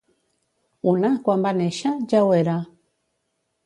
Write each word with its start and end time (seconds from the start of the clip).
Una, 0.93 1.13
quan 1.29 1.47
va 1.49 1.53
néixer, 1.61 1.95
ja 2.15 2.27
ho 2.27 2.37
era. 2.43 2.61